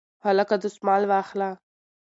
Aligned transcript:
هلکه 0.25 0.55
دستمال 0.63 1.03
واخله 1.11 1.49